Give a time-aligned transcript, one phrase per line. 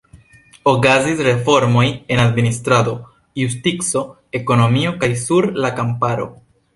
[0.69, 1.83] Okazis reformoj
[2.15, 2.95] en administrado,
[3.43, 4.03] justico,
[4.41, 6.27] ekonomio kaj sur la kamparo.